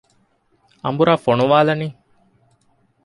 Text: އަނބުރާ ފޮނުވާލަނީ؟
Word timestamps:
އަނބުރާ 0.83 1.13
ފޮނުވާލަނީ؟ 1.25 1.87